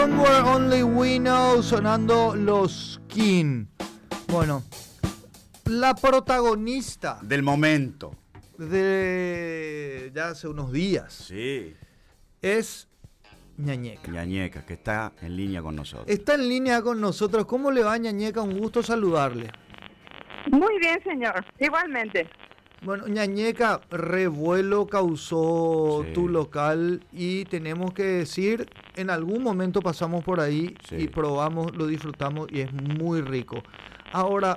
Somewhere 0.00 0.40
Only 0.48 0.82
We 0.82 1.18
Know 1.18 1.62
sonando 1.62 2.34
los 2.34 2.98
King. 3.06 3.66
Bueno, 4.28 4.62
la 5.66 5.94
protagonista 5.94 7.18
Del 7.20 7.42
momento. 7.42 8.14
de 8.56 10.10
ya 10.14 10.28
hace 10.28 10.48
unos 10.48 10.72
días 10.72 11.12
Sí. 11.12 11.74
es 12.40 12.88
Ñañeca. 13.58 14.10
Ñañeca, 14.10 14.64
que 14.64 14.72
está 14.72 15.12
en 15.20 15.36
línea 15.36 15.60
con 15.60 15.76
nosotros. 15.76 16.08
Está 16.08 16.32
en 16.36 16.48
línea 16.48 16.80
con 16.80 16.98
nosotros. 16.98 17.44
¿Cómo 17.44 17.70
le 17.70 17.82
va 17.82 17.98
Ñañeca? 17.98 18.40
Un 18.40 18.58
gusto 18.58 18.82
saludarle. 18.82 19.50
Muy 20.50 20.78
bien, 20.78 20.98
señor. 21.04 21.44
Igualmente. 21.58 22.26
Bueno, 22.82 23.06
Ñañeca, 23.08 23.80
revuelo 23.90 24.86
causó 24.86 26.02
Sí. 26.06 26.12
tu 26.14 26.28
local 26.28 27.02
y 27.12 27.44
tenemos 27.44 27.92
que 27.92 28.02
decir, 28.04 28.66
en 28.96 29.10
algún 29.10 29.42
momento 29.42 29.82
pasamos 29.82 30.24
por 30.24 30.40
ahí 30.40 30.74
Sí. 30.88 30.96
y 30.96 31.08
probamos, 31.08 31.76
lo 31.76 31.86
disfrutamos 31.86 32.48
y 32.50 32.60
es 32.60 32.72
muy 32.72 33.20
rico. 33.20 33.62
Ahora, 34.12 34.56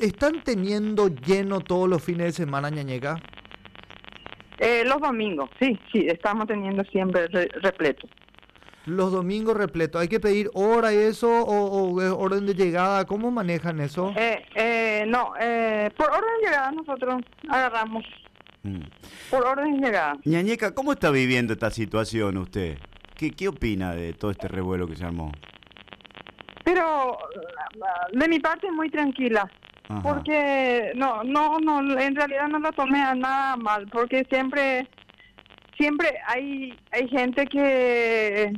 ¿están 0.00 0.42
teniendo 0.42 1.06
lleno 1.08 1.60
todos 1.60 1.88
los 1.88 2.02
fines 2.02 2.26
de 2.26 2.32
semana, 2.32 2.68
Ñañeca? 2.68 3.22
Eh, 4.58 4.82
los 4.84 5.00
domingos, 5.00 5.50
sí, 5.60 5.78
sí, 5.92 6.04
estamos 6.08 6.48
teniendo 6.48 6.82
siempre 6.84 7.28
re- 7.28 7.48
repleto. 7.62 8.08
Los 8.88 9.12
domingos 9.12 9.54
repletos, 9.54 10.00
¿hay 10.00 10.08
que 10.08 10.18
pedir 10.18 10.50
hora 10.54 10.94
y 10.94 10.96
eso 10.96 11.28
o, 11.28 11.92
o 11.92 12.00
es 12.00 12.10
orden 12.10 12.46
de 12.46 12.54
llegada? 12.54 13.04
¿Cómo 13.04 13.30
manejan 13.30 13.80
eso? 13.80 14.14
Eh, 14.16 14.42
eh, 14.54 15.04
no, 15.06 15.34
eh, 15.38 15.90
por 15.94 16.08
orden 16.08 16.30
de 16.40 16.46
llegada 16.46 16.72
nosotros 16.72 17.22
agarramos. 17.48 18.04
Mm. 18.62 18.80
Por 19.30 19.44
orden 19.44 19.78
de 19.78 19.86
llegada. 19.86 20.16
Ñañeca, 20.24 20.74
¿cómo 20.74 20.92
está 20.92 21.10
viviendo 21.10 21.52
esta 21.52 21.70
situación 21.70 22.38
usted? 22.38 22.78
¿Qué, 23.14 23.30
¿Qué 23.30 23.48
opina 23.48 23.94
de 23.94 24.14
todo 24.14 24.30
este 24.30 24.48
revuelo 24.48 24.88
que 24.88 24.96
se 24.96 25.04
armó? 25.04 25.32
Pero 26.64 27.18
de 28.12 28.28
mi 28.28 28.40
parte 28.40 28.70
muy 28.72 28.88
tranquila. 28.88 29.50
Ajá. 29.88 30.02
Porque 30.02 30.92
no, 30.96 31.22
no, 31.24 31.58
no, 31.58 31.80
en 31.98 32.14
realidad 32.14 32.48
no 32.48 32.58
lo 32.58 32.72
tomé 32.72 33.02
a 33.02 33.14
nada 33.14 33.56
mal, 33.56 33.86
porque 33.88 34.24
siempre, 34.30 34.86
siempre 35.78 36.08
hay, 36.26 36.74
hay 36.90 37.08
gente 37.08 37.46
que 37.46 38.52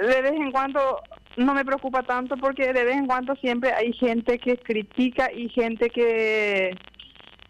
de 0.00 0.22
vez 0.22 0.32
en 0.32 0.50
cuando 0.52 0.80
no 1.36 1.54
me 1.54 1.64
preocupa 1.64 2.02
tanto, 2.02 2.36
porque 2.36 2.72
de 2.72 2.84
vez 2.84 2.96
en 2.96 3.06
cuando 3.06 3.34
siempre 3.36 3.72
hay 3.72 3.92
gente 3.92 4.38
que 4.38 4.56
critica 4.58 5.30
y 5.32 5.48
gente 5.48 5.90
que 5.90 6.76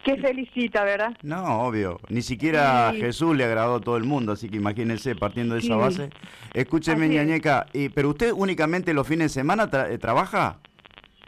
que 0.05 0.17
felicita, 0.19 0.85
¿verdad? 0.85 1.17
No, 1.23 1.63
obvio. 1.63 1.99
Ni 2.11 2.23
siquiera 2.23 2.93
Sí. 2.93 3.01
Jesús 3.01 3.37
le 3.37 3.43
agradó 3.43 3.75
a 3.77 3.81
todo 3.81 3.97
el 3.97 4.05
mundo, 4.05 4.31
así 4.33 4.49
que 4.49 4.57
imagínense 4.57 5.17
partiendo 5.17 5.55
de 5.55 5.61
esa 5.63 5.75
Sí. 5.75 5.81
base. 5.81 6.11
Escúcheme. 6.55 7.09
Ñañeca, 7.09 7.67
y, 7.73 7.89
¿pero 7.89 8.11
usted 8.11 8.31
únicamente 8.33 8.95
los 8.95 9.05
fines 9.05 9.35
de 9.35 9.41
semana 9.41 9.69
tra- 9.69 9.91
eh, 9.91 9.99
trabaja? 9.99 10.59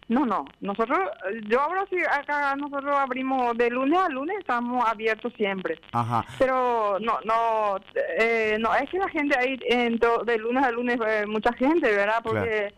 No, 0.09 0.25
no, 0.25 0.45
nosotros, 0.61 0.99
yo 1.47 1.61
ahora 1.61 1.85
sí, 1.89 1.95
acá 2.11 2.55
nosotros 2.55 2.97
abrimos 2.97 3.55
de 3.57 3.69
lunes 3.69 3.99
a 3.99 4.09
lunes, 4.09 4.37
estamos 4.39 4.83
abiertos 4.89 5.31
siempre. 5.37 5.79
Ajá. 5.93 6.25
Pero 6.39 6.97
no, 6.99 7.19
no, 7.25 7.77
eh, 8.17 8.57
no, 8.59 8.73
es 8.75 8.89
que 8.89 8.97
la 8.97 9.07
gente 9.09 9.37
ahí, 9.37 9.57
en 9.69 9.99
to- 9.99 10.23
de 10.25 10.37
lunes 10.39 10.63
a 10.63 10.71
lunes, 10.71 10.97
eh, 11.07 11.25
mucha 11.27 11.53
gente, 11.53 11.91
¿verdad? 11.95 12.21
Porque 12.23 12.73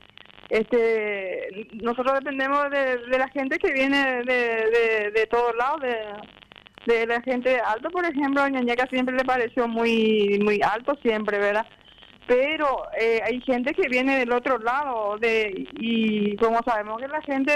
este 0.49 1.67
nosotros 1.81 2.15
dependemos 2.15 2.69
de, 2.69 2.97
de 2.97 3.17
la 3.17 3.29
gente 3.29 3.57
que 3.57 3.71
viene 3.71 4.23
de, 4.23 4.69
de, 4.69 5.11
de 5.15 5.27
todos 5.27 5.55
lados, 5.55 5.81
de, 5.81 6.93
de 6.93 7.07
la 7.07 7.21
gente 7.21 7.59
alto, 7.65 7.89
por 7.91 8.05
ejemplo, 8.05 8.41
a 8.41 8.49
Ñañeca 8.49 8.87
siempre 8.87 9.15
le 9.15 9.23
pareció 9.23 9.67
muy, 9.67 10.37
muy 10.43 10.59
alto 10.61 10.95
siempre, 11.01 11.37
¿verdad? 11.39 11.65
Pero 12.31 12.83
eh, 12.97 13.19
hay 13.25 13.41
gente 13.41 13.73
que 13.73 13.89
viene 13.89 14.19
del 14.19 14.31
otro 14.31 14.57
lado, 14.57 15.17
de 15.17 15.67
y 15.81 16.33
como 16.37 16.59
sabemos 16.63 17.01
que 17.01 17.09
la 17.09 17.21
gente 17.23 17.51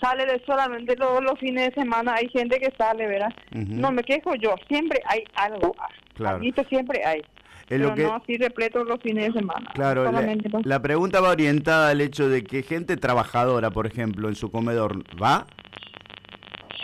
sale 0.00 0.24
de 0.24 0.40
solamente 0.46 0.94
todos 0.94 1.20
los 1.20 1.36
fines 1.40 1.66
de 1.74 1.82
semana, 1.82 2.14
hay 2.14 2.28
gente 2.28 2.60
que 2.60 2.70
sale, 2.78 3.08
¿verdad? 3.08 3.32
No 3.50 3.90
me 3.90 4.04
quejo 4.04 4.36
yo, 4.36 4.54
siempre 4.68 5.00
hay 5.08 5.24
algo. 5.34 5.74
Claro. 6.14 6.40
Siempre 6.68 7.04
hay. 7.04 7.22
Es 7.68 7.80
lo 7.80 7.92
pero 7.92 7.94
que- 7.96 8.02
no 8.04 8.14
así 8.14 8.36
repleto 8.36 8.84
los 8.84 9.00
fines 9.00 9.32
de 9.32 9.40
semana. 9.40 9.68
Claro, 9.74 10.04
la, 10.12 10.36
la 10.62 10.80
pregunta 10.80 11.20
va 11.20 11.30
orientada 11.30 11.88
al 11.88 12.00
hecho 12.00 12.28
de 12.28 12.44
que 12.44 12.62
gente 12.62 12.96
trabajadora, 12.96 13.70
por 13.72 13.88
ejemplo, 13.88 14.28
en 14.28 14.36
su 14.36 14.48
comedor, 14.52 15.02
¿va? 15.20 15.44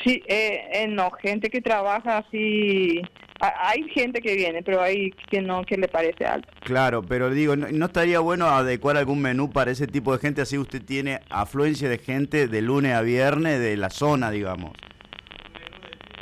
Sí, 0.02 0.20
eh, 0.26 0.62
eh, 0.72 0.86
no, 0.88 1.12
gente 1.12 1.48
que 1.48 1.60
trabaja 1.60 2.18
así. 2.18 3.02
Ha- 3.40 3.68
Hay 3.70 3.82
gente 3.90 4.20
que 4.20 4.34
viene, 4.36 4.62
pero 4.62 4.80
hay 4.82 5.10
que 5.30 5.40
no, 5.40 5.64
que 5.64 5.76
le 5.76 5.88
parece 5.88 6.24
alto. 6.26 6.48
Claro, 6.64 7.02
pero 7.02 7.30
digo, 7.30 7.56
¿no, 7.56 7.66
no 7.70 7.86
estaría 7.86 8.20
bueno 8.20 8.46
adecuar 8.46 8.96
algún 8.96 9.20
menú 9.20 9.50
para 9.50 9.70
ese 9.70 9.86
tipo 9.86 10.12
de 10.12 10.18
gente? 10.20 10.42
Así 10.42 10.58
usted 10.58 10.82
tiene 10.82 11.20
afluencia 11.30 11.88
de 11.88 11.98
gente 11.98 12.48
de 12.48 12.62
lunes 12.62 12.94
a 12.94 13.02
viernes 13.02 13.58
de 13.60 13.76
la 13.76 13.90
zona, 13.90 14.30
digamos. 14.30 14.72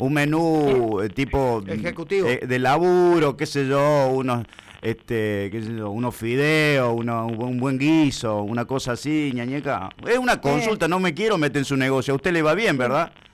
Un 0.01 0.13
menú 0.13 1.01
eh, 1.03 1.09
tipo 1.09 1.63
Ejecutivo. 1.67 2.29
eh, 2.29 2.41
de 2.47 2.59
laburo, 2.61 3.37
qué 3.37 3.47
sé 3.47 3.67
yo, 3.67 4.09
unos 4.11 4.45
este, 4.81 5.49
qué 5.51 5.61
sé 5.61 5.75
yo, 5.77 5.91
unos 5.91 6.15
fideos, 6.15 6.95
uno- 6.97 7.27
un, 7.27 7.37
buen- 7.37 7.51
un 7.51 7.59
buen 7.59 7.79
guiso, 7.79 8.43
una 8.43 8.65
cosa 8.65 8.93
así, 8.93 9.33
ñañeca. 9.35 9.89
Es 10.09 10.19
una 10.19 10.41
consulta, 10.41 10.87
no 10.87 11.01
me 11.01 11.15
quiero 11.15 11.37
meter 11.37 11.59
en 11.59 11.65
su 11.65 11.77
negocio. 11.77 12.13
A 12.15 12.17
usted 12.17 12.31
le 12.33 12.43
va 12.43 12.55
bien, 12.55 12.79
¿verdad? 12.79 13.11
Sí, 13.13 13.28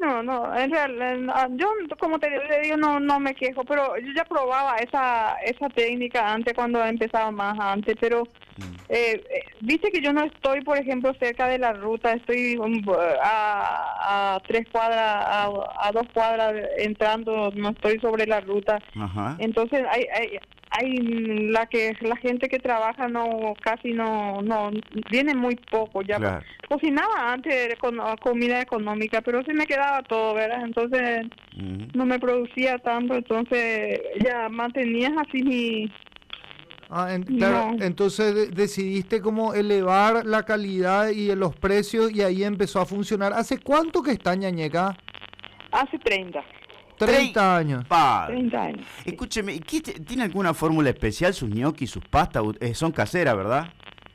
no, 0.00 0.22
no, 0.22 0.56
en 0.56 0.70
realidad, 0.70 1.48
yo 1.56 1.68
como 1.98 2.18
te 2.18 2.28
digo, 2.62 2.76
no, 2.76 3.00
no 3.00 3.18
me 3.18 3.34
quejo, 3.34 3.64
pero 3.64 3.96
yo 3.98 4.12
ya 4.14 4.24
probaba 4.24 4.76
esa, 4.76 5.36
esa 5.44 5.68
técnica 5.70 6.32
antes 6.32 6.54
cuando 6.54 6.84
empezaba 6.84 7.30
más 7.30 7.58
antes, 7.58 7.96
pero 8.00 8.28
eh, 8.88 9.24
eh, 9.30 9.42
dice 9.60 9.90
que 9.90 10.00
yo 10.00 10.12
no 10.12 10.22
estoy, 10.22 10.60
por 10.62 10.78
ejemplo, 10.78 11.12
cerca 11.18 11.48
de 11.48 11.58
la 11.58 11.72
ruta, 11.72 12.12
estoy 12.12 12.56
um, 12.56 12.84
a, 13.22 14.34
a 14.36 14.42
tres 14.46 14.68
cuadras, 14.70 15.24
a, 15.26 15.50
a 15.80 15.92
dos 15.92 16.06
cuadras 16.12 16.54
entrando, 16.78 17.50
no 17.54 17.70
estoy 17.70 17.98
sobre 18.00 18.26
la 18.26 18.40
ruta, 18.40 18.78
Ajá. 18.94 19.36
entonces 19.38 19.84
hay, 19.90 20.06
hay, 20.14 20.38
hay 20.76 20.96
la 21.50 21.66
que 21.66 21.96
la 22.00 22.16
gente 22.16 22.48
que 22.48 22.58
trabaja 22.58 23.06
no 23.08 23.54
casi 23.60 23.92
no 23.92 24.42
no 24.42 24.70
viene 25.10 25.34
muy 25.34 25.54
poco 25.70 26.02
ya 26.02 26.16
Claro. 26.16 26.44
cocinaba 26.68 27.32
antes 27.32 27.76
con 27.78 27.98
comida 28.20 28.60
económica 28.60 29.20
pero 29.22 29.44
se 29.44 29.54
me 29.54 29.66
quedaba 29.66 30.02
todo 30.02 30.34
verdad 30.34 30.62
entonces 30.64 31.26
no 31.94 32.04
me 32.06 32.18
producía 32.18 32.78
tanto 32.78 33.14
entonces 33.14 34.00
ya 34.24 34.48
mantenías 34.48 35.12
así 35.26 35.42
mi 35.42 35.92
Ah, 36.90 37.12
en- 37.14 37.24
claro, 37.24 37.72
No. 37.72 37.84
entonces 37.84 38.34
de- 38.34 38.46
decidiste 38.48 39.20
como 39.20 39.54
elevar 39.54 40.24
la 40.26 40.44
calidad 40.44 41.08
y 41.08 41.34
los 41.34 41.56
precios 41.56 42.12
y 42.12 42.20
ahí 42.22 42.44
empezó 42.44 42.78
a 42.78 42.86
funcionar. 42.86 43.32
¿Hace 43.32 43.58
cuánto 43.58 44.02
que 44.02 44.12
está 44.12 44.34
Ñañeca? 44.36 44.96
hace 45.72 45.98
30 45.98 46.44
30 46.96 47.56
años. 47.56 47.84
Padre. 47.86 48.34
30 48.36 48.62
años 48.62 48.86
Escúcheme, 49.04 49.54
¿y 49.54 49.60
qué 49.60 49.80
te- 49.80 50.00
¿tiene 50.00 50.22
alguna 50.24 50.54
fórmula 50.54 50.90
especial 50.90 51.32
sus 51.34 51.48
gnocchi, 51.50 51.86
sus 51.86 52.04
pastas? 52.04 52.42
Eh, 52.60 52.74
son 52.74 52.92
caseras, 52.92 53.36
¿verdad? 53.36 53.68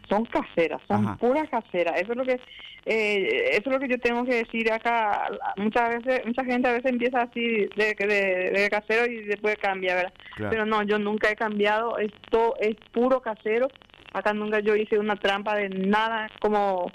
son 0.07 0.25
caseras, 0.25 0.81
son 0.88 1.06
Ajá. 1.06 1.17
puras 1.17 1.47
caseras. 1.50 2.01
Eso 2.01 2.13
es 2.13 2.17
lo 2.17 2.25
que 2.25 2.40
eh, 2.85 3.50
eso 3.51 3.62
es 3.69 3.72
lo 3.72 3.79
que 3.79 3.88
yo 3.88 4.00
tengo 4.00 4.25
que 4.25 4.38
decir 4.44 4.72
acá. 4.72 5.28
Muchas 5.57 5.90
veces, 6.03 6.25
mucha 6.25 6.44
gente 6.44 6.67
a 6.67 6.72
veces 6.72 6.91
empieza 6.91 7.22
así 7.22 7.67
de, 7.75 7.95
de, 7.95 8.51
de 8.59 8.69
casero 8.72 9.06
y 9.06 9.25
después 9.25 9.56
cambia, 9.61 9.94
¿verdad? 9.94 10.13
Claro. 10.35 10.50
Pero 10.50 10.66
no, 10.66 10.81
yo 10.81 10.97
nunca 10.97 11.29
he 11.29 11.35
cambiado. 11.35 12.00
Esto 12.00 12.56
es 12.59 12.75
puro 12.91 13.22
casero. 13.22 13.67
Acá 14.11 14.34
nunca 14.34 14.61
yo 14.61 14.75
hice 14.75 14.97
una 14.97 15.16
trampa 15.16 15.56
de 15.56 15.69
nada 15.69 16.28
como 16.41 16.91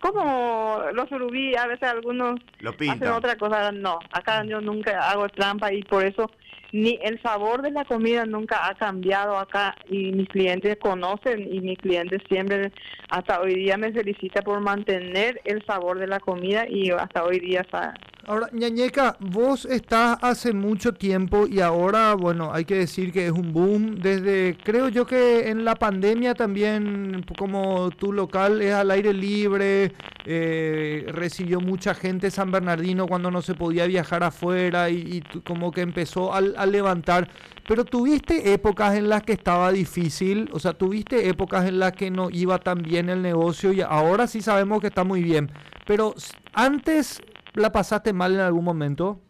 como 0.00 0.82
los 0.94 1.08
surubí, 1.08 1.54
a 1.56 1.66
veces 1.66 1.88
algunos 1.88 2.40
Lo 2.60 2.70
hacen 2.70 3.08
otra 3.16 3.36
cosa. 3.36 3.70
No, 3.72 3.98
acá 4.12 4.44
yo 4.44 4.60
nunca 4.60 5.10
hago 5.10 5.28
trampa 5.28 5.72
y 5.72 5.82
por 5.82 6.04
eso 6.04 6.30
ni 6.72 6.98
el 7.02 7.20
sabor 7.20 7.62
de 7.62 7.70
la 7.72 7.84
comida 7.84 8.24
nunca 8.26 8.68
ha 8.68 8.74
cambiado 8.74 9.36
acá 9.36 9.74
y 9.88 10.12
mis 10.12 10.28
clientes 10.28 10.76
conocen 10.80 11.52
y 11.52 11.60
mis 11.60 11.78
clientes 11.78 12.22
siempre 12.28 12.70
hasta 13.10 13.40
hoy 13.40 13.54
día 13.54 13.76
me 13.76 13.92
felicita 13.92 14.42
por 14.42 14.60
mantener 14.60 15.40
el 15.44 15.64
sabor 15.66 15.98
de 15.98 16.06
la 16.06 16.20
comida 16.20 16.68
y 16.68 16.90
hasta 16.90 17.24
hoy 17.24 17.40
día 17.40 17.66
sa- 17.72 17.94
Ahora, 18.26 18.48
Ñañeca, 18.52 19.16
vos 19.18 19.64
estás 19.64 20.18
hace 20.20 20.52
mucho 20.52 20.92
tiempo 20.92 21.46
y 21.48 21.60
ahora, 21.60 22.14
bueno, 22.14 22.52
hay 22.52 22.64
que 22.66 22.74
decir 22.76 23.12
que 23.12 23.26
es 23.26 23.32
un 23.32 23.52
boom 23.52 23.96
desde, 23.96 24.56
creo 24.62 24.88
yo 24.88 25.06
que 25.06 25.48
en 25.48 25.64
la 25.64 25.74
pandemia 25.74 26.34
también, 26.34 27.24
como 27.38 27.90
tu 27.90 28.12
local 28.12 28.60
es 28.60 28.74
al 28.74 28.90
aire 28.90 29.14
libre, 29.14 29.92
eh, 30.26 31.06
recibió 31.08 31.60
mucha 31.60 31.94
gente 31.94 32.30
San 32.30 32.52
Bernardino 32.52 33.08
cuando 33.08 33.30
no 33.30 33.40
se 33.40 33.54
podía 33.54 33.86
viajar 33.86 34.22
afuera 34.22 34.90
y, 34.90 34.96
y 34.96 35.40
como 35.40 35.72
que 35.72 35.80
empezó 35.80 36.32
al- 36.34 36.54
a, 36.58 36.66
levantar. 36.66 37.26
Pero 37.66 37.84
tuviste 37.86 38.52
épocas 38.52 38.96
en 38.96 39.08
las 39.08 39.22
que 39.22 39.32
estaba 39.32 39.72
difícil, 39.72 40.50
o 40.52 40.60
sea, 40.60 40.74
tuviste 40.74 41.26
épocas 41.28 41.66
en 41.66 41.78
las 41.78 41.92
que 41.92 42.10
no 42.10 42.28
iba 42.30 42.58
tan 42.58 42.82
bien 42.82 43.08
el 43.08 43.22
negocio 43.22 43.72
y 43.72 43.80
ahora 43.80 44.26
sí 44.26 44.42
sabemos 44.42 44.80
que 44.82 44.88
está 44.88 45.04
muy 45.04 45.22
bien. 45.22 45.50
Pero 45.86 46.14
antes 46.52 47.20
la 47.54 47.70
pasaste 47.72 48.12
mal 48.12 48.34
en 48.34 48.40
algún 48.40 48.64
momento. 48.64 49.20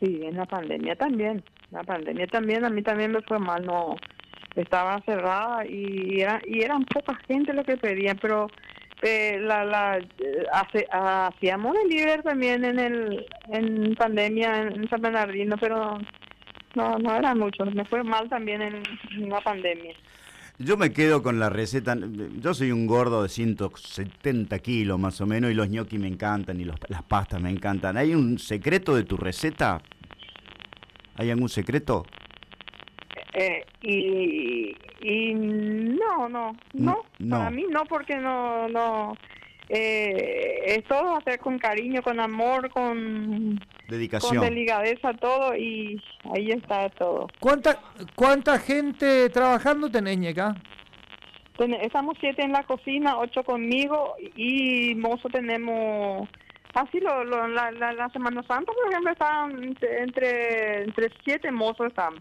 Sí, 0.00 0.20
en 0.22 0.36
la 0.36 0.46
pandemia 0.46 0.96
también. 0.96 1.42
La 1.70 1.82
pandemia 1.82 2.26
también, 2.26 2.64
a 2.64 2.70
mí 2.70 2.82
también 2.82 3.12
me 3.12 3.22
fue 3.22 3.38
mal. 3.38 3.64
No, 3.64 3.96
estaba 4.56 5.00
cerrada 5.02 5.64
y, 5.66 6.20
era, 6.20 6.40
y 6.46 6.62
eran 6.62 6.84
poca 6.84 7.14
gente 7.26 7.52
lo 7.52 7.64
que 7.64 7.76
pedían, 7.76 8.18
pero 8.20 8.48
eh, 9.02 9.38
la, 9.40 9.64
la 9.64 9.98
eh, 9.98 10.46
hace, 10.52 10.86
hacíamos 10.90 11.74
delivery 11.74 12.22
también 12.22 12.64
en 12.64 12.78
el 12.78 13.26
en 13.48 13.94
pandemia 13.94 14.62
en, 14.62 14.88
San 14.88 15.00
Bernardino, 15.00 15.56
pero 15.58 15.98
no 16.74 16.98
no 16.98 17.16
eran 17.16 17.38
muchos. 17.38 17.74
Me 17.74 17.84
fue 17.84 18.02
mal 18.02 18.28
también 18.28 18.62
en, 18.62 18.82
la 19.28 19.40
pandemia. 19.40 19.94
Yo 20.64 20.76
me 20.76 20.92
quedo 20.92 21.22
con 21.22 21.40
la 21.40 21.50
receta. 21.50 21.96
Yo 22.40 22.54
soy 22.54 22.70
un 22.70 22.86
gordo 22.86 23.22
de 23.22 23.28
170 23.28 24.58
kilos 24.60 24.98
más 24.98 25.20
o 25.20 25.26
menos 25.26 25.50
y 25.50 25.54
los 25.54 25.68
ñoquis 25.68 25.98
me 25.98 26.06
encantan 26.06 26.60
y 26.60 26.64
los, 26.64 26.76
las 26.88 27.02
pastas 27.02 27.40
me 27.40 27.50
encantan. 27.50 27.96
¿Hay 27.96 28.14
un 28.14 28.38
secreto 28.38 28.94
de 28.94 29.02
tu 29.02 29.16
receta? 29.16 29.80
¿Hay 31.16 31.30
algún 31.30 31.48
secreto? 31.48 32.04
Eh, 33.34 33.64
y, 33.82 34.76
y 35.00 35.34
no, 35.34 36.28
no, 36.28 36.54
no, 36.74 37.02
para 37.28 37.50
mí 37.50 37.64
no, 37.68 37.84
porque 37.84 38.16
no, 38.16 38.68
no, 38.68 39.16
eh, 39.74 40.76
es 40.76 40.84
todo 40.84 41.16
hacer 41.16 41.38
con 41.38 41.58
cariño, 41.58 42.02
con 42.02 42.20
amor, 42.20 42.68
con 42.70 43.58
dedicación, 43.88 44.36
con 44.36 44.44
delicadeza, 44.44 45.14
todo 45.14 45.56
y 45.56 45.98
ahí 46.34 46.50
está 46.50 46.90
todo. 46.90 47.28
¿Cuánta, 47.40 47.80
cuánta 48.14 48.58
gente 48.58 49.30
trabajando 49.30 49.90
tenés, 49.90 50.18
Ñeca? 50.18 50.54
Estamos 51.80 52.16
siete 52.20 52.42
en 52.42 52.52
la 52.52 52.64
cocina, 52.64 53.18
ocho 53.18 53.44
conmigo 53.44 54.14
y 54.36 54.94
mozo 54.96 55.28
tenemos 55.28 56.28
Así 56.74 57.00
lo, 57.00 57.24
la, 57.48 57.70
la, 57.70 58.08
Semana 58.10 58.42
Santa, 58.44 58.72
por 58.72 58.90
ejemplo, 58.90 59.12
están 59.12 59.62
entre, 59.62 60.84
entre 60.84 61.10
siete 61.22 61.50
mozos 61.50 61.88
están. 61.88 62.14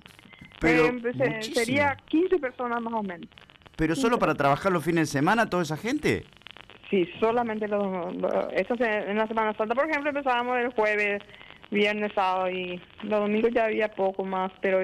Pero 0.59 0.87
eh, 0.87 1.41
sería 1.41 1.97
15 2.07 2.37
personas 2.37 2.81
más 2.81 2.93
o 2.93 3.01
menos. 3.01 3.29
¿Pero 3.77 3.95
solo 3.95 4.19
para 4.19 4.35
trabajar 4.35 4.71
los 4.71 4.83
fines 4.83 5.07
de 5.07 5.19
semana 5.19 5.49
toda 5.49 5.63
esa 5.63 5.77
gente? 5.77 6.25
Sí, 6.91 7.09
solamente 7.21 7.69
los, 7.69 7.81
en 8.13 9.17
la 9.17 9.27
Semana 9.27 9.53
Santa, 9.53 9.73
por 9.73 9.89
ejemplo, 9.89 10.09
empezábamos 10.09 10.57
el 10.57 10.73
jueves, 10.73 11.23
viernes, 11.71 12.11
sábado 12.13 12.51
y 12.51 12.81
los 13.03 13.21
domingos 13.21 13.51
ya 13.53 13.65
había 13.65 13.87
poco 13.87 14.25
más, 14.25 14.51
pero 14.61 14.79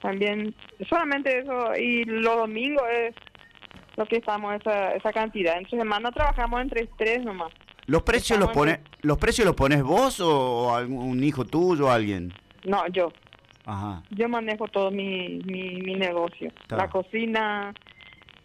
también 0.00 0.54
solamente 0.88 1.40
eso 1.40 1.74
y 1.76 2.04
los 2.04 2.36
domingos 2.36 2.84
es 2.96 3.14
lo 3.96 4.06
que 4.06 4.18
estamos 4.18 4.54
esa, 4.54 4.94
esa 4.94 5.12
cantidad. 5.12 5.58
En 5.58 5.68
semana 5.68 6.12
trabajamos 6.12 6.62
entre 6.62 6.88
tres 6.96 7.24
nomás. 7.24 7.52
¿Los 7.86 8.02
precios 8.02 8.38
los 8.38 8.50
pones 8.50 8.78
los 9.00 9.18
precios 9.18 9.44
los 9.44 9.56
pones 9.56 9.82
vos 9.82 10.20
o 10.20 10.74
algún 10.74 11.24
hijo 11.24 11.44
tuyo 11.44 11.86
o 11.86 11.90
alguien? 11.90 12.32
No, 12.64 12.86
yo. 12.88 13.12
Ajá. 13.64 14.02
Yo 14.10 14.28
manejo 14.28 14.68
todo 14.68 14.92
mi, 14.92 15.40
mi, 15.44 15.94
negocio. 15.94 16.52
La 16.68 16.88
cocina, 16.88 17.74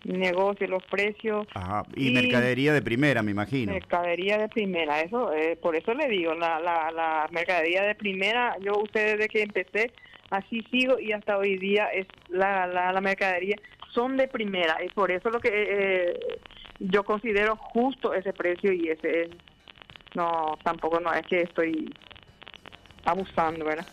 mi 0.04 0.18
negocio, 0.18 0.68
los 0.68 0.84
precios. 0.86 1.48
Ajá. 1.54 1.84
Y, 1.96 2.12
mercadería 2.12 2.74
de 2.74 2.82
primera, 2.82 3.22
me 3.24 3.32
imagino. 3.32 3.74
Mercadería 3.74 4.38
de 4.38 4.50
primera, 4.50 5.02
eso 5.02 5.34
eh, 5.34 5.58
por 5.62 5.76
eso 5.76 5.94
le 5.94 6.08
digo, 6.08 6.34
la, 6.34 6.60
la, 6.60 6.92
la 6.92 7.28
mercadería 7.32 7.84
de 7.84 7.96
primera, 7.96 8.56
yo 8.62 8.78
usted 8.78 9.14
desde 9.18 9.28
que 9.28 9.42
empecé, 9.42 9.92
así 10.30 10.64
sigo 10.72 11.00
y 11.00 11.12
hasta 11.12 11.38
hoy 11.38 11.58
día 11.58 11.88
es 11.88 12.08
la, 12.30 12.68
la, 12.68 12.92
la 12.92 13.02
mercadería 13.02 13.56
son 13.94 14.18
de 14.18 14.28
primera. 14.28 14.78
Y 14.86 14.90
por 14.90 15.12
eso 15.12 15.30
lo 15.30 15.40
que 15.40 15.50
eh, 15.52 16.20
yo 16.80 17.04
considero 17.04 17.56
justo 17.56 18.14
ese 18.14 18.34
precio 18.34 18.72
y 18.72 18.90
ese 18.90 19.30
no 20.16 20.58
tampoco 20.64 21.00
no 21.00 21.12
es 21.14 21.26
que 21.28 21.42
estoy 21.42 21.94
abusando, 23.06 23.66
¿verdad? 23.66 23.88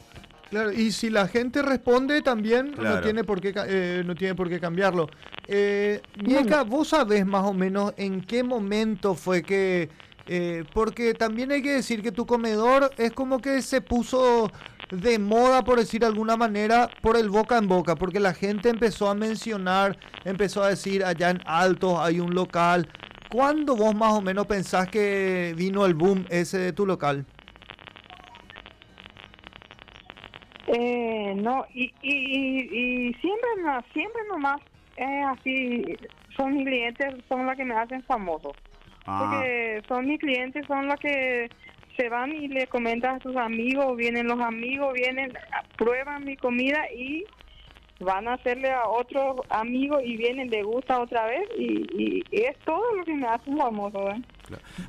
Claro, 0.50 0.72
y 0.72 0.92
si 0.92 1.10
la 1.10 1.26
gente 1.26 1.62
responde 1.62 2.22
también 2.22 2.74
no 2.76 3.00
tiene 3.00 3.24
por 3.24 3.40
qué 3.40 3.52
eh, 3.66 4.02
no 4.04 4.14
tiene 4.14 4.34
por 4.34 4.48
qué 4.48 4.60
cambiarlo. 4.60 5.08
Eh, 5.46 6.00
vos 6.67 6.88
sabés 6.88 7.26
más 7.26 7.44
o 7.44 7.52
menos 7.52 7.93
en 7.96 8.23
qué 8.23 8.43
momento 8.43 9.14
fue 9.14 9.43
que 9.43 9.91
eh, 10.26 10.64
porque 10.73 11.12
también 11.12 11.52
hay 11.52 11.62
que 11.62 11.73
decir 11.73 12.02
que 12.02 12.11
tu 12.11 12.25
comedor 12.25 12.91
es 12.96 13.12
como 13.12 13.41
que 13.41 13.61
se 13.61 13.82
puso 13.82 14.50
de 14.91 15.19
moda, 15.19 15.64
por 15.64 15.79
decir 15.79 16.00
de 16.00 16.06
alguna 16.06 16.37
manera, 16.37 16.88
por 17.02 17.17
el 17.17 17.29
boca 17.29 17.58
en 17.58 17.69
boca, 17.69 17.94
porque 17.96 18.20
la 18.20 18.32
gente 18.32 18.69
empezó 18.69 19.08
a 19.08 19.14
mencionar, 19.14 19.99
empezó 20.25 20.62
a 20.62 20.69
decir, 20.69 21.05
allá 21.05 21.31
en 21.31 21.41
Altos 21.44 21.99
hay 22.00 22.20
un 22.20 22.35
local. 22.35 22.88
¿Cuándo 23.31 23.76
vos 23.76 23.94
más 23.94 24.12
o 24.12 24.23
menos 24.23 24.47
pensás 24.47 24.88
que 24.88 25.55
vino 25.56 25.85
el 25.85 25.94
boom 25.94 26.25
ese 26.31 26.58
de 26.58 26.73
tu 26.73 26.87
local? 26.87 27.26
Eh, 30.69 31.35
no, 31.37 31.67
y, 31.75 31.93
y, 32.00 33.08
y, 33.11 33.14
siempre, 33.14 33.49
siempre 33.93 34.23
nomás 34.31 34.61
es 34.96 35.26
así, 35.26 35.85
son 36.37 36.55
mis 36.55 36.67
clientes, 36.67 37.14
son 37.29 37.46
los 37.46 37.56
que 37.56 37.64
me 37.64 37.75
hacen 37.75 38.02
famoso. 38.05 38.52
Ah. 39.06 39.19
Porque 39.20 39.82
son 39.88 40.06
mis 40.06 40.20
clientes, 40.20 40.67
son 40.67 40.88
los 40.88 40.96
que 40.96 41.49
se 41.96 42.08
van 42.08 42.32
y 42.32 42.49
le 42.49 42.67
comentan 42.67 43.17
a 43.17 43.20
sus 43.20 43.37
amigos, 43.37 43.96
vienen 43.96 44.26
los 44.26 44.41
amigos, 44.41 44.93
vienen, 44.94 45.32
prueban 45.76 46.25
mi 46.25 46.37
comida 46.37 46.81
y 46.93 47.25
van 48.00 48.26
a 48.26 48.35
hacerle 48.35 48.73
a 48.73 48.88
otro 48.88 49.37
amigo 49.50 50.00
y 50.00 50.17
vienen, 50.17 50.50
le 50.50 50.62
gusta 50.62 51.00
otra 51.00 51.26
vez 51.26 51.49
y, 51.56 52.23
es 52.32 52.58
todo 52.64 52.94
lo 52.97 53.05
que 53.05 53.14
me 53.14 53.26
hace 53.26 53.55
famoso. 53.56 54.11
¿eh? 54.11 54.23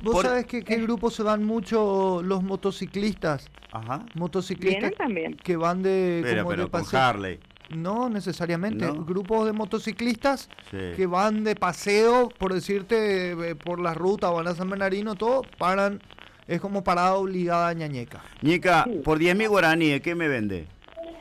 ¿Vos 0.02 0.22
sabés 0.22 0.46
que 0.46 0.64
qué 0.64 0.76
grupo 0.76 1.10
se 1.10 1.22
van 1.22 1.44
mucho 1.44 2.22
los 2.22 2.42
motociclistas? 2.42 3.48
Ajá. 3.72 4.04
Motociclistas 4.14 4.92
también. 4.94 5.36
que 5.36 5.56
van 5.56 5.82
de, 5.82 6.20
pero, 6.24 6.46
pero 6.48 6.70
con 6.70 6.82
Harley. 6.92 7.38
No 7.70 8.08
necesariamente. 8.08 8.86
Grupos 8.90 9.46
de 9.46 9.52
motociclistas 9.52 10.48
que 10.70 11.06
van 11.06 11.44
de 11.44 11.56
paseo, 11.56 12.28
por 12.28 12.54
decirte, 12.54 13.32
eh, 13.32 13.54
por 13.54 13.80
la 13.80 13.94
ruta, 13.94 14.30
van 14.30 14.46
a 14.46 14.54
San 14.54 14.70
Bernardino, 14.70 15.14
todo, 15.14 15.42
paran 15.58 16.00
es 16.46 16.60
como 16.60 16.84
parada 16.84 17.14
obligada 17.14 17.68
a 17.68 17.72
ñañeca. 17.72 18.22
Ñeca, 18.42 18.86
por 19.04 19.18
10.000 19.18 19.48
guaraníes, 19.48 20.00
¿qué 20.00 20.14
me 20.14 20.28
vende? 20.28 20.68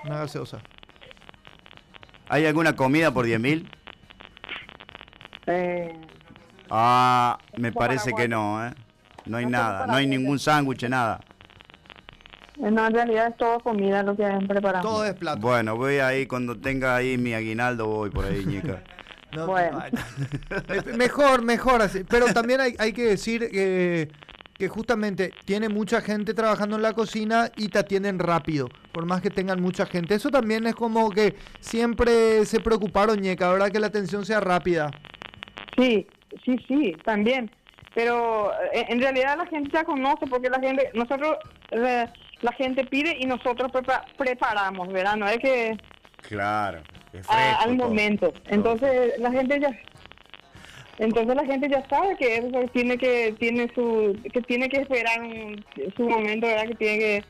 Una 0.06 0.20
gaseosa. 0.20 0.60
¿Hay 2.30 2.46
alguna 2.46 2.76
comida 2.76 3.12
por 3.12 3.26
10.000? 3.26 3.68
Eh, 5.48 5.94
ah, 6.70 7.38
me 7.58 7.72
parece 7.72 8.14
que 8.14 8.28
no, 8.28 8.66
¿eh? 8.66 8.74
No 9.26 9.38
hay 9.38 9.46
nada, 9.48 9.88
no 9.88 9.96
hay 9.96 10.06
ningún 10.06 10.38
sándwich, 10.38 10.88
nada. 10.88 11.22
Eh, 12.64 12.72
no, 12.72 12.88
en 12.88 12.94
realidad 12.94 13.28
es 13.30 13.38
todo 13.38 13.60
comida 13.60 14.04
lo 14.04 14.16
que 14.16 14.26
han 14.26 14.48
preparado. 14.48 14.88
Todo 14.88 15.06
es 15.06 15.14
plato. 15.14 15.40
Bueno, 15.42 15.76
voy 15.76 15.98
ahí, 15.98 16.26
cuando 16.26 16.58
tenga 16.58 16.96
ahí 16.96 17.18
mi 17.18 17.34
aguinaldo, 17.34 17.88
voy 17.88 18.10
por 18.10 18.26
ahí, 18.26 18.46
Ñeca. 18.46 18.82
bueno. 19.46 19.84
mejor, 20.96 21.44
mejor 21.44 21.82
así. 21.82 22.04
Pero 22.04 22.28
también 22.34 22.62
hay, 22.62 22.76
hay 22.80 22.94
que 22.94 23.04
decir 23.04 23.50
que 23.52 24.10
que 24.58 24.70
justamente 24.70 25.34
tiene 25.44 25.70
mucha 25.70 26.02
gente 26.02 26.34
trabajando 26.34 26.78
en 26.78 26.82
la 26.82 26.94
cocina 26.94 27.52
y 27.58 27.68
te 27.68 27.80
atienden 27.80 28.20
rápido, 28.20 28.70
por 28.94 29.06
más 29.06 29.22
que 29.22 29.30
tengan 29.30 29.62
mucha 29.62 29.86
gente. 29.86 30.16
Eso 30.16 30.30
también 30.30 30.66
es 30.66 30.76
como 30.76 31.10
que 31.10 31.36
siempre 31.60 32.46
se 32.46 32.62
preocuparon, 32.62 33.20
ñeca, 33.20 33.52
¿verdad? 33.52 33.70
Que 33.70 33.80
la 33.80 33.88
atención 33.88 34.26
sea 34.26 34.40
rápida. 34.40 34.92
Sí, 35.78 36.08
sí, 36.46 36.58
sí, 36.68 36.96
también. 37.04 37.52
Pero 37.94 38.52
eh, 38.74 38.86
en 38.90 39.02
realidad 39.02 39.38
la 39.38 39.46
gente 39.46 39.72
ya 39.74 39.84
conoce 39.84 40.26
porque 40.28 40.50
la 40.50 40.60
gente, 40.60 40.90
nosotros, 40.94 41.38
eh, 41.72 42.08
la 42.46 42.54
gente 42.54 42.86
pide 42.86 43.18
y 43.20 43.26
nosotros 43.26 43.72
preparamos, 44.18 44.88
¿verdad? 44.90 45.16
No 45.18 45.28
es 45.28 45.40
que... 45.40 45.76
Claro, 46.22 46.82
es 47.12 47.28
al 47.30 47.76
momento. 47.76 48.34
Entonces 48.48 49.18
la 49.20 49.32
gente 49.32 49.60
ya 49.60 49.70
entonces 50.98 51.36
la 51.36 51.46
gente 51.46 51.68
ya 51.70 51.86
sabe 51.90 52.16
que 52.16 52.38
eso 52.38 52.62
tiene 52.72 52.98
que 52.98 53.36
tiene 53.38 53.70
su 53.76 54.18
que 54.32 54.42
tiene 54.42 54.70
que 54.70 54.78
esperar 54.78 55.20
su 55.98 56.08
momento, 56.08 56.48
¿verdad? 56.48 56.68
Que 56.68 56.76
tiene 56.76 57.00
que 57.00 57.24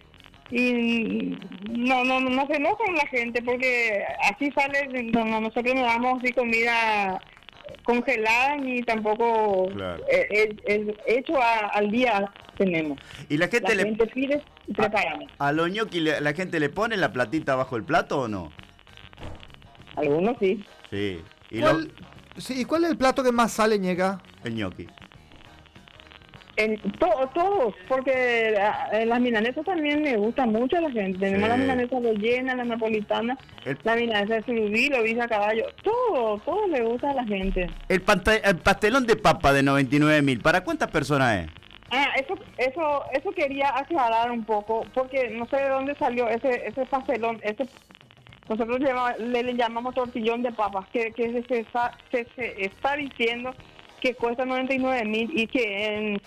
y 0.52 1.38
no 1.70 2.04
no 2.04 2.20
no 2.20 2.46
se 2.46 2.58
enoja 2.58 2.84
la 2.96 3.08
gente 3.08 3.42
porque 3.42 4.04
así 4.32 4.52
sale 4.52 5.04
nosotros 5.12 5.74
no 5.74 5.82
damos 5.82 6.22
así 6.22 6.32
comida 6.34 7.20
congelada 7.84 8.58
ni 8.58 8.84
tampoco 8.84 9.70
es, 10.08 10.82
hecho 11.08 11.40
al 11.42 11.90
día 11.90 12.32
tenemos 12.56 13.00
y 13.30 13.38
la 13.38 13.48
gente 13.48 13.76
le 13.76 13.86
pide 14.08 14.42
y 14.68 14.74
preparamos 14.74 15.32
a, 15.38 15.52
los 15.52 15.70
ñoqui 15.70 16.00
la 16.00 16.34
gente 16.34 16.60
le 16.60 16.70
pone 16.70 16.98
la 16.98 17.12
platita 17.14 17.56
bajo 17.56 17.76
el 17.76 17.84
plato 17.84 18.22
o 18.22 18.28
no 18.28 18.52
algunos 19.96 20.38
sí 20.40 20.64
sí 20.90 21.22
y 21.52 21.62
Sí, 22.38 22.62
¿y 22.62 22.66
cuál 22.66 22.84
es 22.84 22.92
el 22.92 22.98
plato 22.98 23.24
que 23.24 23.32
más 23.32 23.54
sale, 23.54 23.80
ñega? 23.80 24.22
El 24.44 24.56
ñoqui. 24.56 24.88
En 26.58 26.80
todos, 27.00 27.76
porque 27.90 28.56
ah, 28.62 28.90
en 28.94 29.10
las 29.10 29.20
milanesas 29.20 29.66
también 29.66 30.02
me 30.02 30.16
gusta 30.16 30.46
mucho 30.46 30.78
a 30.78 30.82
la 30.82 30.92
gente. 30.92 31.20
Tenemos 31.20 31.50
las 31.50 31.58
milanesas 31.58 32.02
rellenas, 32.02 32.56
la 32.56 32.64
napolitana, 32.64 33.38
la 33.84 33.96
milanesa 33.96 34.36
de 34.36 34.44
surubí, 34.44 34.90
lo 34.90 35.04
visa 35.04 35.28
caballo. 35.28 35.66
Todo, 35.84 36.38
todo 36.40 36.68
le 36.68 36.82
gusta 36.82 37.12
a 37.12 37.14
la 37.14 37.26
gente. 37.26 37.70
El, 37.90 38.02
pastelón 38.02 39.06
de 39.06 39.18
papa 39.18 39.52
de 39.52 39.64
99 39.64 40.22
mil, 40.22 40.40
¿para 40.40 40.64
cuántas 40.64 40.90
personas 40.90 41.44
es? 41.44 41.65
Ah, 41.92 42.08
eso, 42.16 42.36
eso, 42.58 43.04
eso 43.14 43.32
quería 43.32 43.70
aclarar 43.76 44.32
un 44.32 44.44
poco, 44.44 44.86
porque 44.94 45.30
no 45.30 45.46
sé 45.48 45.58
de 45.58 45.70
dónde 45.70 45.96
salió 45.96 46.28
ese, 46.28 46.68
ese 46.68 46.86
pastelón, 46.86 47.40
ese 47.44 47.68
Nosotros 48.48 48.80
llama- 48.80 49.16
le, 49.18 49.42
le 49.42 49.54
llamamos 49.56 49.96
tortillón 49.96 50.44
de 50.44 50.52
papas, 50.52 50.88
que, 50.90 51.12
que 51.14 51.32
se, 51.32 51.44
se 51.48 51.60
está- 51.62 51.98
que 52.12 52.28
se 52.36 52.64
está 52.66 52.96
diciendo 52.96 53.56
que 54.00 54.14
cuesta 54.14 54.46
99 54.46 55.04
mil 55.06 55.32
y 55.40 55.48
que 55.48 55.86
en- 55.88 56.22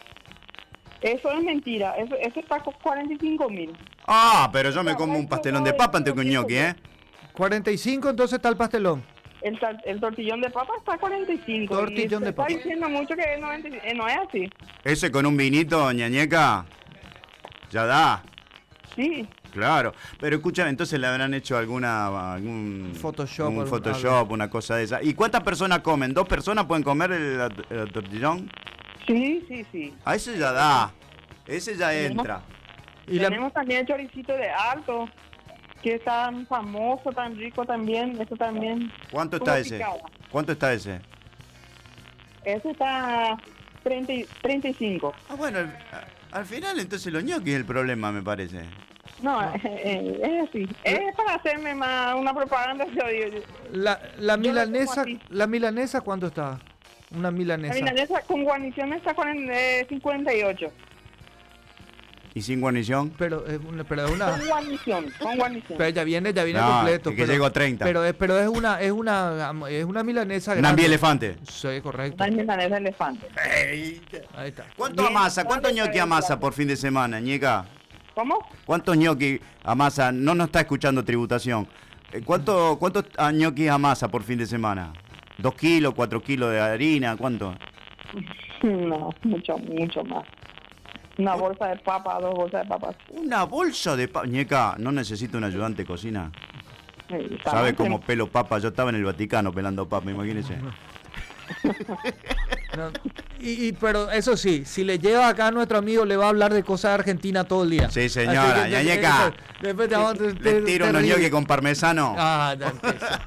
eso 1.00 1.30
es 1.30 1.44
mentira. 1.44 1.94
Eso, 1.96 2.16
eso 2.16 2.40
está 2.40 2.58
con 2.58 2.74
45 2.82 3.48
mil. 3.48 3.70
Ah, 4.06 4.48
pero 4.52 4.70
yo 4.70 4.82
me 4.82 4.96
como 4.96 5.16
un 5.16 5.28
pastelón 5.28 5.62
de 5.62 5.72
papa 5.74 5.98
antes 5.98 6.12
que 6.12 6.20
un 6.20 6.28
ñoqui, 6.28 6.56
¿eh? 6.56 6.74
45, 7.34 8.10
entonces 8.10 8.36
está 8.36 8.48
el 8.48 8.56
pastelón. 8.56 9.04
El, 9.42 9.58
el 9.84 10.00
tortillón 10.00 10.40
de 10.40 10.50
papa 10.50 10.72
está 10.78 10.94
a 10.94 10.98
45. 10.98 11.74
Tortillón 11.74 12.22
y 12.22 12.26
de 12.26 12.32
papa. 12.32 12.48
Está 12.48 12.58
diciendo 12.62 12.88
mucho 12.88 13.14
que 13.14 13.22
es 13.34 13.40
90 13.40 13.68
eh, 13.68 13.94
no 13.94 14.08
es 14.08 14.16
así. 14.16 14.50
Ese 14.84 15.10
con 15.12 15.26
un 15.26 15.36
vinito, 15.36 15.92
ñañeca, 15.92 16.64
ya 17.70 17.84
da. 17.84 18.22
Sí. 18.96 19.28
Claro, 19.52 19.94
pero 20.20 20.36
escúchame, 20.36 20.68
entonces 20.70 21.00
le 21.00 21.06
habrán 21.06 21.32
hecho 21.34 21.56
alguna 21.56 22.34
algún 22.34 22.92
Photoshop, 23.00 23.48
un 23.48 23.66
Photoshop, 23.66 24.30
una 24.30 24.50
cosa 24.50 24.76
de 24.76 24.84
esa. 24.84 25.02
¿Y 25.02 25.14
cuántas 25.14 25.42
personas 25.42 25.80
comen? 25.80 26.12
¿Dos 26.12 26.28
personas 26.28 26.66
pueden 26.66 26.82
comer 26.84 27.12
el, 27.12 27.40
el 27.70 27.92
tortillón? 27.92 28.50
Sí, 29.06 29.42
sí, 29.48 29.64
sí. 29.72 29.94
A 30.04 30.14
ese 30.16 30.36
ya 30.38 30.52
da. 30.52 30.92
Ese 31.46 31.76
ya 31.76 31.94
entra. 31.94 32.42
Y 33.06 33.18
la- 33.18 33.28
Tenemos 33.30 33.52
también 33.54 33.80
el 33.80 33.86
choricito 33.86 34.32
de 34.34 34.50
alto, 34.50 35.08
que 35.82 35.94
es 35.94 36.04
tan 36.04 36.46
famoso, 36.46 37.12
tan 37.12 37.36
rico 37.36 37.64
también. 37.64 38.20
Eso 38.20 38.36
también. 38.36 38.90
¿Cuánto 39.10 39.36
está 39.36 39.58
ese? 39.58 39.76
picada. 39.76 39.98
¿Cuánto 40.30 40.52
está 40.52 40.72
ese? 40.72 41.00
Ese 42.44 42.70
está 42.70 43.36
30, 43.82 44.12
y- 44.12 44.24
35. 44.42 45.12
Ah, 45.28 45.34
bueno, 45.34 45.58
al, 45.58 45.76
al 46.32 46.46
final 46.46 46.78
entonces 46.78 47.12
los 47.12 47.22
ñoquis 47.24 47.48
es 47.54 47.56
el 47.60 47.64
problema, 47.64 48.10
me 48.12 48.22
parece. 48.22 48.62
No, 49.22 49.42
eh, 49.42 49.60
eh, 49.64 50.20
es 50.22 50.48
así. 50.48 50.68
Es 50.84 51.14
para 51.16 51.34
hacerme 51.34 51.74
más 51.74 52.14
una 52.14 52.32
propaganda. 52.34 52.86
Yo 52.86 53.06
digo, 53.08 53.44
la, 53.72 54.00
la 54.18 54.36
Yo 54.36 54.52
la 54.52 54.66
milanesa, 54.66 55.04
la 55.28 55.46
milanesa, 55.46 56.00
¿cuánto 56.00 56.28
está? 56.28 56.58
Una 57.10 57.22
La 57.22 57.30
milanesa. 57.30 57.74
milanesa 57.74 58.20
con 58.22 58.44
guarnición 58.44 58.92
está 58.92 59.14
con 59.14 59.28
eh, 59.50 59.86
58. 59.88 60.70
¿Y 62.38 62.42
sin 62.42 62.60
guarnición? 62.60 63.10
Pero 63.18 63.44
es 63.48 63.58
una, 63.68 63.82
pero 63.82 64.06
es 64.06 64.12
una, 64.12 64.30
Con 64.30 64.46
guarnición, 64.46 65.06
con 65.18 65.36
guarnición. 65.36 65.76
pero 65.76 65.90
ya 65.90 66.04
viene, 66.04 66.32
ya 66.32 66.44
viene 66.44 66.60
No, 66.60 66.70
completo. 66.70 67.10
que- 67.10 67.16
que 67.16 67.22
pero, 67.22 67.32
llego 67.32 67.46
a 67.46 67.50
30. 67.52 67.84
Pero 67.84 68.04
es, 68.04 68.14
pero 68.14 68.38
es 68.38 68.46
una, 68.46 68.80
es 68.80 68.92
una, 68.92 69.52
es 69.68 69.84
una 69.84 70.04
milanesa 70.04 70.54
grande. 70.54 70.84
elefante. 70.86 71.36
Sí, 71.50 71.80
correcto. 71.82 72.22
Una 72.22 72.36
milanesa 72.36 72.76
elefante. 72.76 73.26
Ahí 73.36 74.00
está. 74.46 74.66
¿Cuánto 74.76 75.02
Bien, 75.02 75.16
amasa? 75.16 75.42
¿Cuántos 75.42 75.72
¿cuánto 75.72 75.76
ñoquis 75.76 75.94
está 75.94 76.02
amasa 76.04 76.38
por 76.38 76.52
fin 76.52 76.68
de 76.68 76.76
semana, 76.76 77.18
ñeca? 77.18 77.66
¿Cómo? 78.14 78.38
¿Cuántos 78.64 78.96
ñoquis 78.96 79.40
amasa? 79.64 80.12
No 80.12 80.36
nos 80.36 80.46
está 80.46 80.60
escuchando 80.60 81.04
tributación. 81.04 81.66
Eh, 82.12 82.22
¿Cuánto, 82.24 82.76
¿Cuántos 82.78 83.06
ah, 83.16 83.32
ñoquis 83.32 83.68
amasa 83.68 84.06
por 84.06 84.22
fin 84.22 84.38
de 84.38 84.46
semana? 84.46 84.92
¿Dos 85.38 85.56
kilos, 85.56 85.92
cuatro 85.94 86.22
kilos 86.22 86.52
de 86.52 86.60
harina? 86.60 87.16
¿Cuánto? 87.16 87.56
No, 88.60 89.10
mucho, 89.22 89.56
mucho 89.58 90.02
más. 90.02 90.24
Una 91.18 91.34
bolsa 91.34 91.66
de 91.66 91.76
papa, 91.76 92.18
dos 92.20 92.34
bolsas 92.34 92.62
de 92.62 92.68
papas. 92.68 92.96
Una 93.10 93.44
bolsa 93.44 93.96
de 93.96 94.06
papa. 94.08 94.26
Ñeca, 94.26 94.76
no 94.78 94.92
necesito 94.92 95.36
un 95.36 95.44
ayudante 95.44 95.82
de 95.82 95.86
cocina. 95.86 96.30
Eh, 97.10 97.38
¿Sabe 97.44 97.74
cómo 97.74 98.00
pelo 98.00 98.28
papa? 98.28 98.58
Yo 98.58 98.68
estaba 98.68 98.90
en 98.90 98.96
el 98.96 99.04
Vaticano 99.04 99.52
pelando 99.52 99.88
papa, 99.88 100.10
imagínese. 100.10 100.54
No, 102.76 102.90
y, 103.40 103.68
y- 103.68 103.72
pero 103.72 104.10
eso 104.10 104.36
sí, 104.36 104.64
si 104.66 104.84
le 104.84 104.98
lleva 104.98 105.28
acá 105.28 105.46
a 105.46 105.50
nuestro 105.50 105.78
amigo, 105.78 106.04
le 106.04 106.16
va 106.16 106.26
a 106.26 106.28
hablar 106.28 106.52
de 106.52 106.62
cosas 106.62 106.90
de 106.90 106.94
Argentina 106.96 107.42
todo 107.44 107.64
el 107.64 107.70
día. 107.70 107.90
Sí, 107.90 108.08
señora, 108.10 108.64
que- 108.66 108.70
ñañeca. 108.70 109.32
Después 109.62 109.88
te 109.88 109.96
vamos 109.96 110.20
a- 110.20 110.22
Le 110.22 110.34
te- 110.34 110.60
tiro 110.62 110.90
unos 110.90 111.02
ñoquis 111.02 111.30
con 111.30 111.46
parmesano. 111.46 112.14
Ah, 112.18 112.54
ya 112.60 112.68
empieza. 112.68 113.20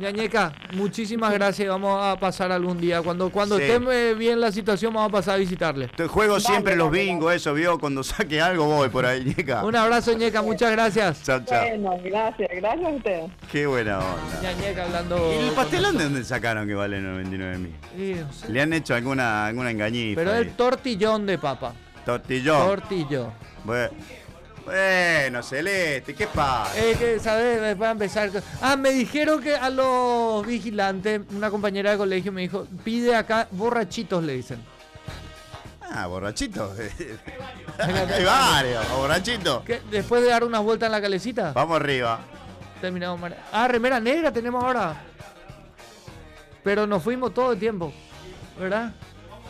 Ñañeca, 0.00 0.52
muchísimas 0.72 1.32
gracias. 1.34 1.68
Vamos 1.68 2.02
a 2.02 2.18
pasar 2.18 2.50
algún 2.50 2.80
día. 2.80 3.02
Cuando, 3.02 3.30
cuando 3.30 3.58
Sí. 3.58 3.64
esté 3.64 4.10
eh, 4.10 4.14
bien 4.14 4.40
la 4.40 4.50
situación, 4.50 4.94
vamos 4.94 5.10
a 5.10 5.12
pasar 5.12 5.34
a 5.34 5.38
visitarle. 5.38 5.88
Te 5.88 6.06
juego 6.06 6.40
siempre 6.40 6.74
los 6.74 6.90
bingos, 6.90 7.34
eso, 7.34 7.52
vio. 7.52 7.78
Cuando 7.78 8.02
saque 8.02 8.40
algo 8.40 8.64
voy 8.66 8.88
por 8.88 9.04
ahí, 9.04 9.24
ñeca. 9.36 9.64
Un 9.64 9.76
abrazo, 9.76 10.12
Ñeca, 10.14 10.40
muchas 10.42 10.72
gracias. 10.72 11.22
Chao, 11.22 11.40
chao. 11.44 11.66
Bueno, 11.68 11.98
gracias, 12.02 12.48
gracias 12.56 12.84
a 12.86 12.88
ustedes. 12.96 13.30
Qué 13.52 13.66
buena 13.66 13.98
onda. 13.98 14.40
Ñañeca 14.42 14.84
hablando. 14.84 15.32
¿Y 15.34 15.48
el 15.48 15.50
pastelón 15.54 15.98
de 15.98 16.04
dónde 16.04 16.24
sacaron 16.24 16.66
que 16.66 16.74
vale 16.74 17.00
99 17.00 17.58
mil? 17.58 17.74
Sí, 17.96 18.14
no 18.18 18.32
sé. 18.32 18.50
Le 18.50 18.62
han 18.62 18.72
hecho 18.72 18.94
alguna, 18.94 19.46
alguna 19.46 19.70
engañifa. 19.70 20.20
Pero 20.20 20.32
ahí. 20.32 20.40
el 20.42 20.50
tortillón 20.52 21.26
de 21.26 21.36
papa. 21.38 21.74
Tortillón. 22.06 22.66
Tortillo. 22.66 23.32
Bueno, 23.64 23.90
bueno, 24.64 25.42
Celeste, 25.42 26.14
¿qué 26.14 26.26
pasa? 26.26 26.72
Eh, 26.78 26.96
que, 26.98 27.18
¿sabes? 27.20 27.76
Voy 27.76 27.86
a 27.86 27.90
empezar. 27.90 28.30
Ah, 28.60 28.76
me 28.76 28.90
dijeron 28.90 29.40
que 29.42 29.54
a 29.56 29.70
los 29.70 30.46
vigilantes, 30.46 31.22
una 31.34 31.50
compañera 31.50 31.92
de 31.92 31.96
colegio 31.98 32.30
me 32.32 32.42
dijo, 32.42 32.66
pide 32.84 33.16
acá 33.16 33.48
borrachitos, 33.50 34.22
le 34.22 34.34
dicen. 34.34 34.62
Ah, 35.92 36.06
borrachito. 36.06 36.72
Hay 37.78 38.24
varios, 38.24 38.88
borrachito. 38.92 39.64
Que 39.64 39.80
después 39.90 40.22
de 40.22 40.28
dar 40.28 40.44
unas 40.44 40.62
vueltas 40.62 40.86
en 40.86 40.92
la 40.92 41.00
calecita, 41.00 41.52
Vamos 41.52 41.76
arriba. 41.80 42.20
terminamos. 42.80 43.18
mane- 43.18 43.36
Ah, 43.52 43.66
remera 43.66 43.98
negra 43.98 44.32
tenemos 44.32 44.62
ahora. 44.62 44.94
Pero 46.62 46.86
nos 46.86 47.02
fuimos 47.02 47.32
todo 47.34 47.52
el 47.52 47.58
tiempo, 47.58 47.92
¿verdad? 48.58 48.92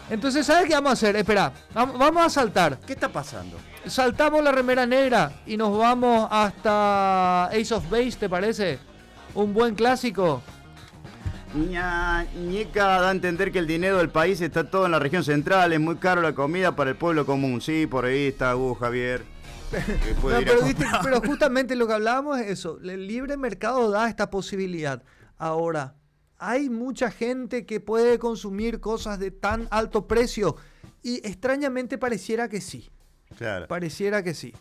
Entonces, 0.09 0.47
¿sabes 0.47 0.67
qué 0.67 0.75
vamos 0.75 0.91
a 0.91 0.93
hacer? 0.95 1.17
Espera, 1.17 1.53
vam- 1.75 1.99
vamos 1.99 2.25
a 2.25 2.31
saltar. 2.31 2.79
¿Qué 2.87 2.95
está 2.95 3.09
pasando? 3.09 3.59
Saltamos 3.87 4.45
la 4.45 4.53
remera 4.53 4.87
negra 4.87 5.33
y 5.47 5.57
nos 5.57 5.77
vamos 5.77 6.29
hasta 6.31 7.47
Ace 7.47 7.75
of 7.75 7.89
Base, 7.91 8.13
¿te 8.13 8.29
parece? 8.29 8.79
Un 9.35 9.55
buen 9.55 9.75
clásico. 9.75 10.43
Ña, 11.55 12.25
Ñeca 12.35 13.01
da 13.01 13.09
a 13.09 13.11
entender 13.11 13.51
que 13.51 13.59
el 13.59 13.67
dinero 13.67 13.99
del 13.99 14.11
país 14.11 14.41
está 14.41 14.71
todo 14.71 14.87
en 14.87 14.93
la 14.93 14.99
región 14.99 15.25
central, 15.25 15.73
es 15.73 15.81
muy 15.81 15.97
caro 15.97 16.21
la 16.21 16.35
comida 16.35 16.77
para 16.77 16.91
el 16.91 16.97
pueblo 16.97 17.27
común. 17.27 17.61
Sí, 17.61 17.87
por 17.87 18.05
ahí 18.05 18.29
está 18.29 18.55
Hugo 18.55 18.75
Javier. 18.77 19.25
que 19.71 20.15
puede 20.21 20.41
No, 20.41 20.47
pero, 20.47 20.65
viste, 20.65 20.85
pero 21.03 21.21
justamente 21.21 21.75
lo 21.75 21.87
que 21.87 21.95
hablábamos 21.95 22.39
es 22.39 22.51
eso. 22.51 22.79
El 22.83 23.07
libre 23.07 23.37
mercado 23.37 23.91
da 23.91 24.09
esta 24.09 24.31
posibilidad. 24.31 25.03
Ahora, 25.39 25.95
hay 26.39 26.71
mucha 26.71 27.11
gente 27.11 27.67
que 27.67 27.81
puede 27.81 28.19
consumir 28.19 28.81
cosas 28.81 29.19
de 29.19 29.31
tan 29.31 29.67
alto 29.71 30.07
precio 30.07 30.57
y 31.03 31.17
extrañamente 31.27 31.99
pareciera 31.99 32.49
que 32.49 32.61
sí. 32.61 32.91
Pareciera 33.69 34.23
que 34.23 34.35
sí. 34.35 34.53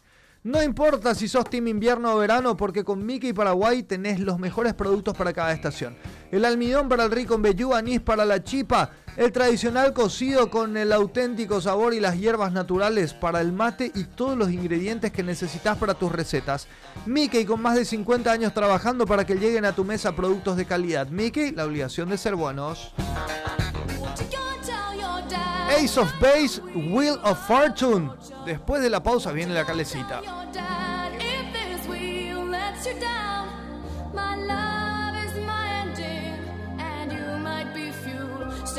No 0.42 0.64
importa 0.64 1.14
si 1.16 1.28
sos 1.28 1.50
team 1.50 1.68
invierno 1.68 2.14
o 2.14 2.18
verano, 2.18 2.56
porque 2.56 2.86
con 2.86 3.06
Mickey 3.06 3.34
Paraguay 3.34 3.84
tenés 3.84 4.22
los 4.22 4.40
mejores 4.40 4.74
productos 4.74 5.18
para 5.18 5.34
cada 5.34 5.52
estación. 5.52 5.98
El 6.32 6.46
almidón 6.46 6.88
para 6.88 7.04
el 7.04 7.12
rico 7.12 7.36
en 7.36 7.42
vellú, 7.42 7.74
anís 7.74 8.00
para 8.00 8.24
la 8.24 8.42
chipa, 8.42 8.92
el 9.18 9.34
tradicional 9.34 9.92
cocido 9.92 10.50
con 10.50 10.78
el 10.78 10.94
auténtico 10.94 11.60
sabor 11.60 11.94
y 11.94 12.00
las 12.00 12.18
hierbas 12.18 12.54
naturales 12.54 13.14
para 13.14 13.42
el 13.42 13.52
mate 13.52 13.92
y 13.94 14.06
todos 14.06 14.38
los 14.38 14.50
ingredientes 14.50 15.12
que 15.12 15.24
necesitas 15.24 15.78
para 15.78 15.94
tus 15.94 16.10
recetas. 16.10 16.70
Mickey 17.06 17.44
con 17.44 17.62
más 17.62 17.76
de 17.76 17.84
50 17.84 18.32
años 18.32 18.54
trabajando 18.54 19.06
para 19.06 19.26
que 19.26 19.36
lleguen 19.36 19.66
a 19.66 19.76
tu 19.76 19.84
mesa 19.84 20.16
productos 20.16 20.56
de 20.56 20.64
calidad. 20.64 21.10
Mickey, 21.10 21.52
la 21.52 21.66
obligación 21.66 22.08
de 22.08 22.18
ser 22.18 22.36
buenos. 22.36 22.94
Ace 25.80 25.98
of 25.98 26.12
Base, 26.20 26.60
Wheel 26.76 27.18
of 27.24 27.40
Fortune. 27.48 28.12
Después 28.46 28.82
de 28.82 28.90
la 28.90 29.02
pausa 29.02 29.32
viene 29.32 29.54
la 29.54 29.64
calecita. 29.64 30.22